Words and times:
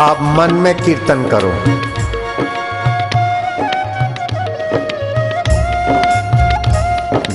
आप 0.00 0.18
मन 0.20 0.54
में 0.54 0.74
कीर्तन 0.76 1.22
करो। 1.28 1.50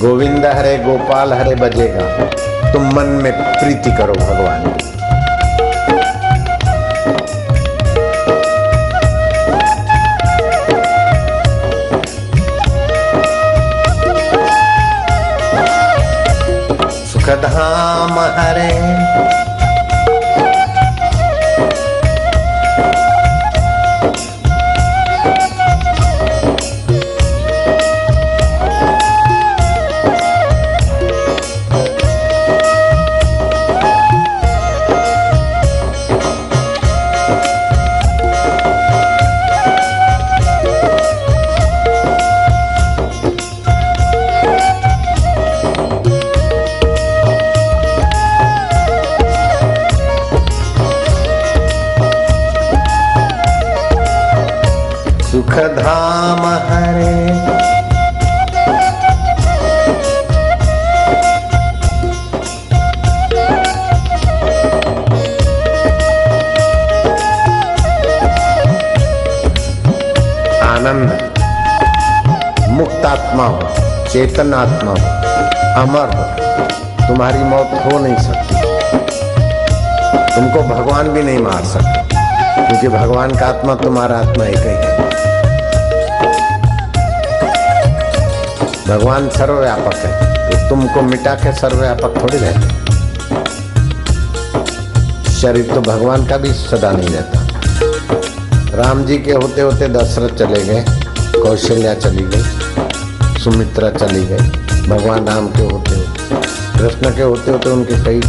गोविंद 0.00 0.46
हरे 0.46 0.76
गोपाल 0.78 1.32
हरे 1.32 1.54
बजेगा। 1.54 2.06
तुम 2.72 2.92
मन 2.96 3.06
में 3.22 3.32
प्रीति 3.32 3.90
करो 3.96 4.14
भगवान। 4.14 4.78
सुखधाम 16.92 18.18
हरे 18.40 18.70
आत्मा 73.42 73.46
हो 73.48 74.08
चेतन 74.08 74.54
आत्मा 74.54 74.90
हो 74.90 74.96
अमर 75.82 76.14
हो। 76.16 76.24
तुम्हारी 77.06 77.42
मौत 77.44 77.70
हो 77.84 77.98
नहीं 77.98 78.16
सकती। 78.18 78.54
तुमको 80.34 80.62
भगवान 80.64 81.08
भी 81.08 81.22
नहीं 81.22 81.38
मार 81.38 81.64
सकता, 81.64 82.02
क्योंकि 82.58 82.88
भगवान 82.88 83.30
का 83.30 83.46
आत्मा 83.46 83.74
तुम्हारा 83.74 84.18
आत्मा 84.18 84.44
एक 84.44 84.58
ही 84.58 84.74
है। 84.76 84.90
भगवान 88.88 89.28
सर्वव्यापक 89.30 89.96
है 89.96 90.10
तो 90.50 90.68
तुमको 90.68 91.02
मिटा 91.02 91.34
के 91.34 91.52
सर्वव्यापक 91.52 92.22
थोड़ी 92.22 92.38
रहते। 92.38 92.80
शरीर 95.32 95.74
तो 95.74 95.80
भगवान 95.82 96.26
का 96.26 96.36
भी 96.36 96.52
सदा 96.54 96.90
नहीं 96.92 97.08
रहता। 97.08 97.38
राम 98.76 99.04
जी 99.04 99.18
के 99.18 99.32
होते 99.32 99.60
होते 99.60 99.88
दशरथ 99.90 100.38
चले 100.38 100.64
गए, 100.64 100.84
कौशल्या 101.34 101.94
चली 101.96 102.24
गई। 102.26 102.51
सुमित्रा 103.44 103.88
चली 103.90 104.24
गई। 104.26 104.88
भगवान 104.88 105.26
राम 105.26 105.46
के 105.48 105.62
होते 105.62 105.94
होते, 105.94 106.26
कृष्ण 106.78 107.10
के 107.16 107.22
होते 107.22 107.50
होते 107.50 107.70
उनके 107.70 108.02
कई 108.04 108.20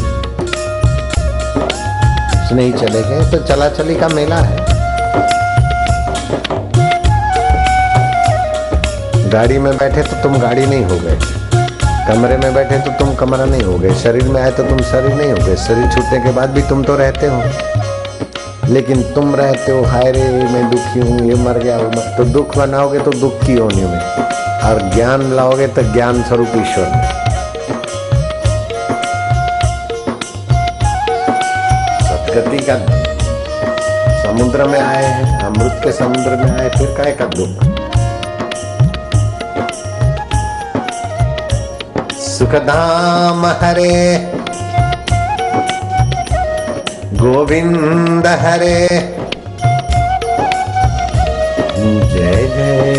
स्नेही 2.48 2.72
चले 2.74 3.02
गए। 3.02 3.30
तो 3.32 3.38
चला 3.46 3.68
चली 3.70 3.96
का 3.96 4.08
मेला 4.10 4.36
है। 4.38 4.58
गाड़ी 9.30 9.58
में 9.58 9.78
बैठे 9.78 10.02
तो 10.04 10.22
तुम 10.24 10.38
गाड़ी 10.38 10.66
नहीं 10.66 10.84
हो 10.86 11.00
गए। 11.00 11.18
कमरे 12.08 12.38
में 12.38 12.54
बैठे 12.54 12.78
तो 12.80 12.92
तुम 13.00 13.14
कमरा 13.16 13.46
नहीं 13.46 13.64
हो 13.64 13.78
गए। 13.78 13.94
शरीर 13.96 14.28
में 14.28 14.42
आए 14.42 14.52
तो 14.52 14.64
तुम 14.64 14.80
शरीर 14.84 15.14
नहीं 15.14 15.32
हो 15.32 15.38
गए। 15.38 15.56
शरीर 15.58 15.90
छूटने 15.92 16.20
के 16.20 16.32
बाद 16.32 16.50
भी 16.50 16.62
तुम 16.70 16.84
तो 16.84 16.96
रहते 16.96 17.28
हो। 17.28 17.42
लेकिन 18.68 19.02
तुम 19.14 19.36
रहते 19.36 19.72
हो 19.72 19.84
हाय 19.84 20.12
रे 20.12 20.24
मैं 20.44 20.70
दुखी 20.72 21.00
हूँ, 21.00 21.20
ये 21.28 21.36
मर 21.36 21.58
गया, 21.58 21.78
वो 21.78 21.88
मर 21.88 22.14
तो 22.18 22.24
दुख 22.24 22.58
बनाओगे 22.58 23.00
तो 23.00 23.12
दुख 23.12 23.46
की 23.46 23.54
होनी 23.54 23.82
में। 23.82 24.00
और 24.64 24.80
ज्ञान 24.96 25.22
लाओगे 25.34 25.68
तो 25.68 25.84
ज्ञान 25.84 26.24
स्वरूप 26.24 26.48
ईश्वर। 26.58 26.88
में 26.88 27.04
सदगति 32.02 32.58
का 32.70 32.78
समुद्र 34.24 34.68
में 34.68 34.80
आए 34.80 35.04
हैं, 35.04 35.40
अमृत 35.40 35.82
के 35.84 35.92
समुद्र 35.92 36.36
में 36.36 36.52
आए, 36.52 36.70
फिर 36.70 36.96
काय 36.98 37.12
का 37.12 37.26
दुख? 37.26 37.72
सुखधाम 42.20 43.46
हरे 43.62 44.16
गोविंद 47.24 48.28
हरे। 48.28 48.88
जय 52.14 52.48
जय। 52.48 52.98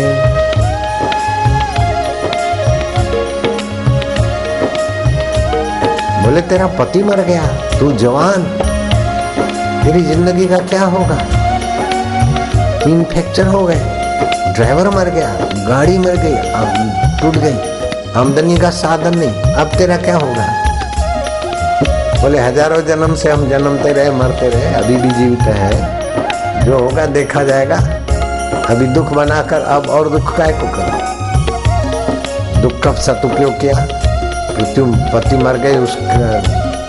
बोले, 6.23 6.41
तेरा 6.41 6.67
पति 6.67 7.03
मर 7.03 7.21
गया। 7.21 7.45
तू 7.79 7.91
जवान। 7.91 8.43
तेरी 9.83 10.01
ज़िंदगी 10.01 10.47
का 10.47 10.57
क्या 10.57 10.83
होगा? 10.83 11.15
तीन 12.85 13.03
फ्रैक्चर 13.03 13.47
हो 13.47 13.65
गए। 13.65 13.79
ड्राइवर 14.55 14.89
मर 14.89 15.09
गया। 15.09 15.29
गाड़ी 15.69 15.97
मर 15.97 16.15
गई। 16.15 16.35
अब 16.35 16.67
टूट 17.21 17.37
गई। 17.37 17.57
आमदनी 18.13 18.57
का 18.57 18.69
साधन 18.69 19.19
नहीं। 19.19 19.53
अब 19.53 19.77
तेरा 19.77 19.97
क्या 19.97 20.17
होगा? 20.17 20.64
बोले, 22.21 22.39
हज़ारों 22.39 22.81
जन्म 22.81 23.13
से 23.15 23.29
हम 23.31 23.49
जन्मते 23.49 23.91
रहे, 23.93 24.09
मरते 24.11 24.49
रहे, 24.49 24.73
अभी 24.75 24.95
भी 24.95 25.09
जीवित 25.09 25.41
है। 25.41 26.65
जो 26.65 26.77
होगा 26.79 27.05
देखा 27.05 27.43
जाएगा। 27.43 27.75
अभी 28.69 28.85
दुख 28.87 29.11
बनाकर 29.13 29.61
अब 29.61 29.89
और 29.89 30.09
दुख 30.09 30.35
काय 30.37 30.51
को 30.53 30.67
कर? 30.67 32.61
दुख 32.61 32.79
का 32.83 32.91
सदुपयोग 33.01 33.53
किया। 33.61 33.75
मृत्यु, 34.57 34.85
पति 35.13 35.37
मर 35.37 35.57
गए, 35.57 35.77
उस 35.77 35.97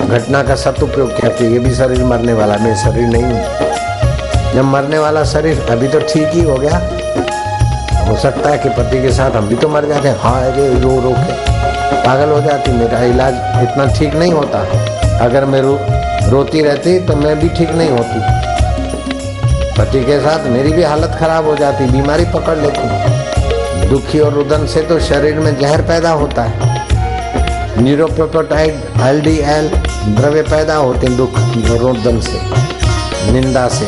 घटना 0.09 0.43
का 0.43 0.55
सदुपयोग 0.55 1.11
किया 1.11 1.31
कि 1.31 1.45
ये 1.45 1.59
भी 1.59 1.75
शरीर 1.75 2.05
मरने 2.05 2.33
वाला 2.33 2.57
मैं 2.57 2.75
शरीर 2.77 3.09
नहीं 3.09 3.23
हूँ। 3.23 4.55
जब 4.55 4.65
मरने 4.65 4.99
वाला 4.99 5.25
शरीर 5.25 5.61
अभी 5.71 5.89
तो 5.89 6.01
ठीक 6.01 6.29
ही 6.33 6.43
हो 6.43 6.55
गया। 6.55 6.79
हो 8.09 8.17
सकता 8.17 8.51
है 8.51 8.59
कि 8.59 8.69
पति 8.69 9.03
के 9.03 9.13
साथ 9.13 9.31
हम 9.31 9.49
भी 9.49 9.57
तो 9.57 9.69
मर 9.69 9.85
जाते 9.85 10.09
हैं। 10.09 10.17
हाँ 10.19 10.41
रो 10.81 11.01
रो 11.01 11.11
के। 11.11 11.45
पागल 12.03 12.31
हो 12.31 12.41
जाती, 12.41 12.73
मेरा 12.73 13.03
इलाज 13.05 13.35
इतना 13.63 13.87
ठीक 13.99 14.15
नहीं 14.15 14.33
होता। 14.33 14.59
अगर 15.21 15.45
मैं 15.45 15.61
रो 15.63 15.79
रोती 16.31 16.63
रहती 16.63 16.99
तो 17.07 17.17
मैं 17.17 17.39
भी 17.41 17.49
ठीक 17.49 17.71
नहीं 17.71 17.91
होती। 17.91 18.21
पति 19.75 20.01
के 20.05 20.19
साथ 20.21 20.47
मेरी 20.51 20.73
भी 20.73 20.83
हालत 20.83 21.17
खराब 21.21 21.47
हो 21.47 21.55
जाती, 21.57 21.87
बीमारी 21.87 22.25
पकड़ 22.35 22.57
लेती। 22.59 23.89
दुखी 23.89 24.19
और 24.21 24.33
रुदन 24.33 24.67
से 24.67 24.83
तो 24.83 24.99
शरीर 25.01 25.39
में 25.39 25.59
जहर 25.59 25.83
पैदा 25.83 26.11
होता 26.13 26.43
है। 26.43 26.75
न्यूरोप्रोटोटाइड 27.79 29.01
एल 29.03 29.21
डी 29.21 29.37
एल 29.47 29.69
द्रव्य 30.11 30.43
पैदा 30.45 30.77
होते 30.77 31.07
हैं 31.07 31.17
दुख 31.17 31.39
की 31.55 31.69
और 31.71 31.79
रुदन 31.79 32.21
से, 32.21 32.41
निंदा 33.33 33.69
से 33.69 33.85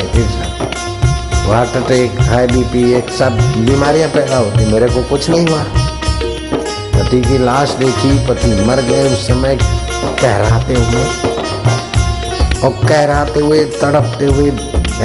heart 1.49 1.75
attack, 1.75 2.19
high 2.21 2.47
B 2.47 2.63
P 2.63 2.91
एक 2.93 3.09
सब 3.09 3.37
बीमारियाँ 3.59 4.09
पैदा 4.09 4.37
होती, 4.37 4.65
मेरे 4.71 4.89
को 4.89 5.03
कुछ 5.09 5.29
नहीं 5.29 5.47
हुआ। 5.47 5.63
पति 6.93 7.21
की 7.21 7.37
लाश 7.37 7.69
देखी, 7.79 8.17
पति 8.27 8.49
मर 8.65 8.81
गए 8.81 9.13
उस 9.13 9.27
समय 9.27 9.57
कहराते 10.21 10.73
हुए 10.75 11.03
और 12.59 12.71
कहराते 12.87 13.39
हुए, 13.39 13.63
तड़पते 13.81 14.25
हुए 14.25 14.51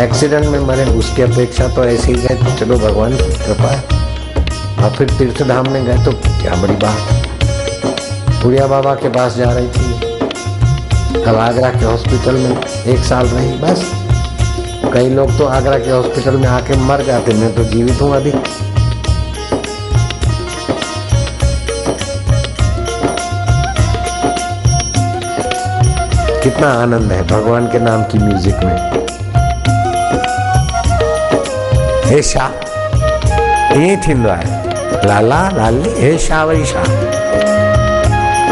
एक्सीडेंट 0.05 0.47
में 0.47 0.59
मरे, 0.61 0.85
उसकी 0.93 1.23
अपेक्षा 1.23 1.69
तो 1.69 1.85
ऐसे 1.85 2.13
ही 2.13 2.19
गए 2.19 2.57
चलो 2.59 2.79
भगवान 2.79 3.17
की 3.17 3.31
कृपा 3.45 4.85
और 4.85 4.95
फिर 4.97 5.11
तीर्थ 5.11 5.43
धाम 5.43 5.71
में 5.73 5.85
गए 5.85 6.05
तो 6.05 6.13
क्या 6.13 6.55
बड़ी 6.63 6.75
बात 6.77 8.43
बुढ़िया 8.43 8.67
बाबा 8.67 8.95
के 8.95 9.09
पास 9.09 9.37
जा 9.37 9.53
रही 9.53 9.69
थी। 9.69 11.23
अब 11.23 11.37
आगरा 11.37 11.69
के 11.71 11.85
हॉस्पिटल 11.85 12.35
में 12.35 12.57
एक 12.87 13.05
साल 13.05 13.27
रही, 13.27 13.53
बस। 13.59 13.85
कई 14.93 15.09
लोग 15.11 15.37
तो 15.39 15.45
आगरा 15.49 15.79
के 15.79 15.91
हॉस्पिटल 15.91 16.37
में 16.37 16.47
आके 16.49 16.77
मर 16.79 17.03
जाते, 17.05 17.35
मैं 17.35 17.55
तो 17.55 17.65
जीवित 17.65 18.03
हूँ 18.03 18.15
अभी। 18.17 18.33
कितना 26.45 26.69
आनंद 26.83 27.13
है 27.13 27.23
भगवान 27.27 27.67
के 27.73 27.79
नाम 27.81 28.03
की 28.05 28.19
म्यूज़िक 28.19 28.65
में। 28.65 28.77
हे 32.07 32.21
शाह 32.23 32.51
ईअं 33.77 34.01
थींदो 34.07 34.29
आहे 34.29 35.07
लाला, 35.09 35.41
लाली, 35.57 35.91
हे 36.01 36.19
शाह 36.19 36.45
वरी 36.45 36.65
शाह 36.65 36.85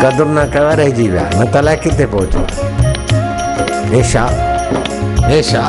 क़दुरु 0.02 0.30
न 0.30 0.48
कयो 0.54 0.74
रहिजी 0.80 1.08
विया 1.08 1.28
न 1.34 1.50
त 1.52 1.56
अलाए 1.56 1.76
किथे 1.84 2.06
पहुचो? 2.14 2.46
हे 3.92 4.02
शाह 4.12 5.28
हे 5.28 5.42
शाह 5.42 5.68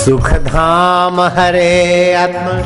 सुख 0.00 0.28
धाम 0.32 1.20
हरे 1.20 2.14
आत्मा। 2.14 2.56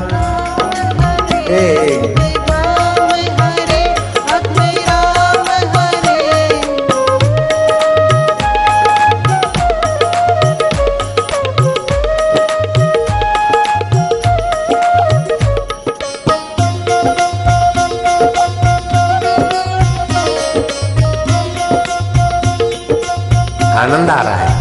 आनंद 23.81 24.11
आ 24.11 24.23
रहा 24.23 24.37
है। 24.37 24.54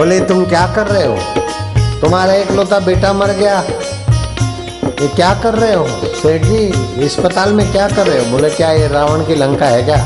बोले, 0.00 0.18
तुम 0.20 0.44
क्या 0.44 0.66
कर 0.66 0.86
रहे 0.86 1.06
हो? 1.06 1.16
तुम्हारा 2.00 2.32
एक 2.32 2.50
लोता 2.50 2.78
बेटा 2.80 3.12
मर 3.12 3.30
गया। 3.30 3.58
ये 5.00 5.08
क्या 5.08 5.32
कर 5.34 5.54
रहे 5.54 5.74
हो? 5.74 5.86
सेठ 6.22 6.44
जी, 6.44 7.04
अस्पताल 7.04 7.52
में 7.52 7.72
क्या 7.72 7.88
कर 7.88 8.06
रहे 8.06 8.18
हो? 8.18 8.30
बोले, 8.30 8.50
क्या 8.50 8.70
ये 8.70 8.86
रावण 8.88 9.24
की 9.24 9.34
लंका 9.34 9.66
है 9.66 9.82
क्या? 9.82 9.96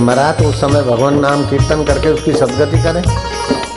मरा 0.00 0.30
तो 0.32 0.44
उस 0.44 0.60
समय 0.60 0.82
भगवान 0.82 1.18
नाम 1.20 1.44
कीर्तन 1.50 1.84
करके 1.84 2.08
उसकी 2.08 2.32
सदगति 2.32 2.82
करें। 2.82 3.02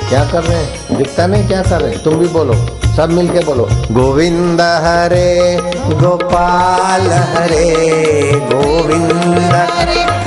क्या 0.10 0.24
कर 0.26 0.44
रहे 0.44 0.58
हैं? 0.58 0.98
दिखता 0.98 1.28
नहीं 1.28 1.48
क्या 1.48 1.62
कर 1.62 1.82
रहे 1.82 1.98
तुम 1.98 2.16
भी 2.16 2.28
बोलो, 2.28 2.54
सब 2.98 3.10
मिलके 3.10 3.46
बोलो। 3.46 3.68
गोविंद 3.94 4.62
हरे, 4.62 5.58
गोपाल 5.96 7.10
हरे, 7.10 8.32
गोविंद 8.54 9.40
हरे 9.40 10.27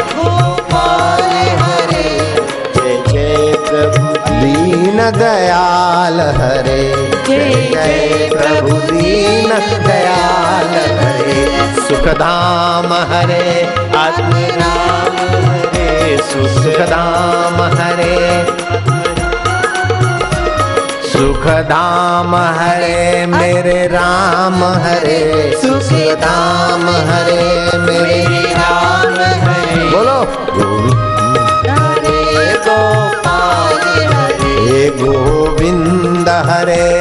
दयाल 5.00 6.20
हरे। 6.20 7.10
जय 7.28 7.68
जय 7.72 8.30
प्रभु 8.32 8.76
दीन 8.76 9.48
दयाल 9.86 10.98
हरे। 10.98 11.74
सुखधाम 11.88 12.86
हरे 12.86 13.66
आत्मराम 13.96 15.16
हरे। 15.50 16.18
सुखधाम 16.18 17.62
हरे। 17.78 18.46
सुखधाम 21.08 22.36
हरे 22.36 23.26
मेरे 23.26 23.86
राम 23.86 24.64
हरे। 24.64 25.52
सुखधाम 25.62 26.88
हरे 26.88 27.78
मेरे 27.78 28.40
राम 28.42 29.14
हरे। 29.14 29.84
बोलो। 29.84 31.09
गोविंद 35.00 36.28
हरे। 36.28 36.99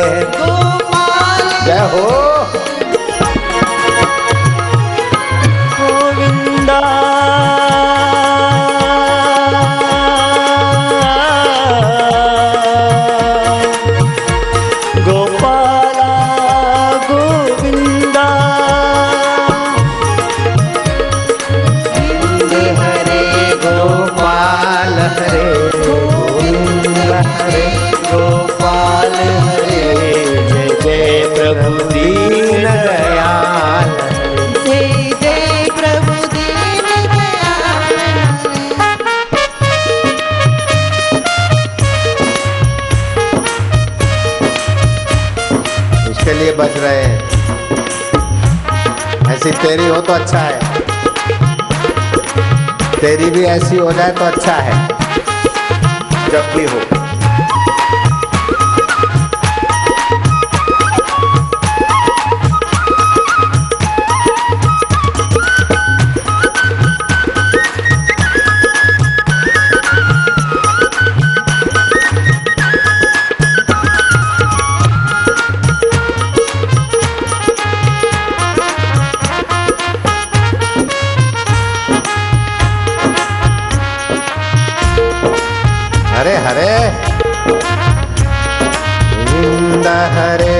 बच 46.60 46.78
रहे 46.78 47.04
हैं। 47.04 47.20
ऐसी 49.32 49.52
तेरी 49.52 49.88
हो 49.88 50.02
तो 50.02 50.14
अच्छा 50.14 50.40
है। 50.40 50.60
तेरी 53.02 53.30
भी 53.30 53.44
ऐसी 53.46 53.78
हो 53.78 53.92
जाए 53.92 54.12
तो 54.12 54.26
अच्छा 54.26 54.54
है। 54.54 54.88
जब 56.30 56.56
भी 56.56 56.66
हो। 56.66 56.99
हरे 90.16 90.58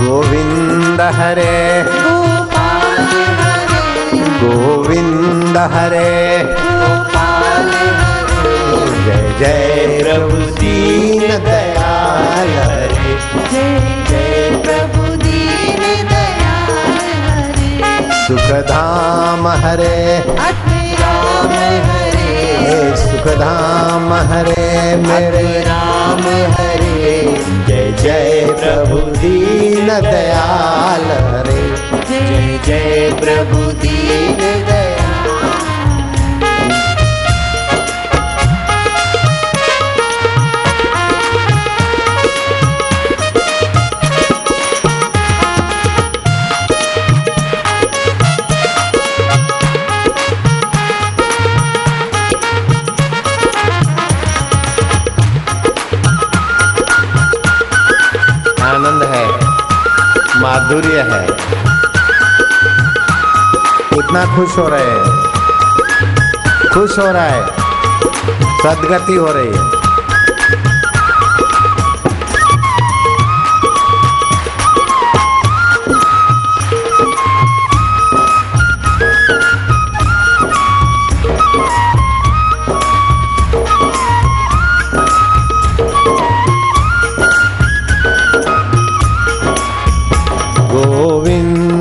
गोविंद 0.00 1.00
हरे 1.18 1.52
गोविंद 4.42 5.56
हरे 5.74 6.08
जय 9.04 9.20
जय 9.40 9.98
प्रभु 10.02 10.36
दीन 10.60 11.22
दयाल 11.46 12.50
हरे 12.70 13.14
जय 13.52 14.60
प्रभु 14.66 15.16
दीन 15.24 15.82
दयाल 16.12 17.00
हरे 17.26 17.92
सुखधाम 18.26 19.48
हरे 19.64 19.96
हरे 20.40 21.99
हे 23.20 23.26
सुखधाम 23.26 24.12
हरे 24.12 24.96
मेरे। 24.96 25.60
राम 25.60 26.20
हरे। 26.52 27.42
जय 27.68 27.92
जय 28.02 28.46
प्रभु 28.50 28.98
दीन 28.98 29.86
दयाल 29.86 31.34
हरे। 31.34 31.74
जय 32.08 32.60
जय 32.66 33.16
प्रभु 33.20 33.72
दीन 33.72 34.69
माधुर्य 60.70 61.00
है। 61.00 61.26
कितना 63.90 64.36
खुश 64.36 64.58
हो 64.58 64.68
रहे 64.68 64.84
हैं। 64.84 65.04
खुश 66.74 66.98
हो 66.98 67.10
रहा 67.12 67.24
है। 67.24 67.46
सदगति 68.62 69.16
हो 69.16 69.32
रही 69.32 69.46
है। 69.46 69.79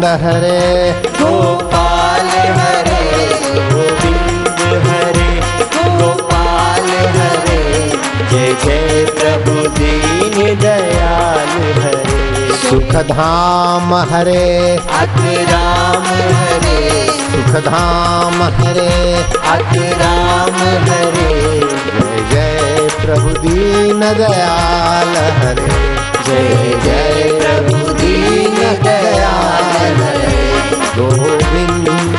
हरे 0.09 0.91
गोपाल 1.07 2.29
हरे 2.59 3.01
गोविंद 3.73 4.87
हरे 4.87 5.29
गोपाल 5.75 6.89
हरे। 7.17 7.59
जय 8.31 8.53
जय 8.63 9.05
प्रभु 9.19 9.69
दीन 9.69 10.59
दयाल 10.59 11.53
हरे। 11.79 12.57
सुख 12.57 12.95
धाम 13.11 13.93
हरे 13.93 14.77
अति 14.99 15.35
राम 15.51 16.03
हरे। 16.03 17.07
सुख 17.21 17.55
धाम 17.63 18.43
हरे। 18.43 18.89
अति 19.51 19.85
राम 20.01 20.59
हरे। 20.89 21.59
जय 21.59 22.25
जय 22.31 22.87
प्रभु 23.05 23.29
दीन 23.47 23.99
दयाल 23.99 25.15
हरे। 25.37 25.89
जय 26.27 26.79
जय 26.83 27.39
प्रभु 27.39 27.93
दीन 27.93 28.78
हरे 29.97 30.37
गोविंद। 30.97 32.18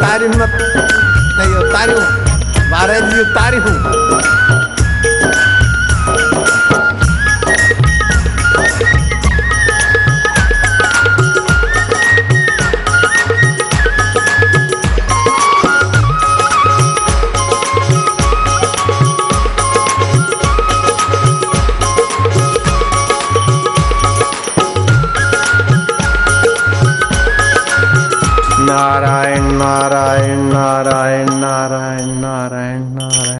तारीफ़ 0.00 0.36
मत 0.38 0.52
नहीं 1.38 1.54
तारीफ़ 1.56 1.90
हूँ। 1.90 2.70
महाराज 2.70 3.10
जी 3.12 3.20
उतारी 3.20 3.58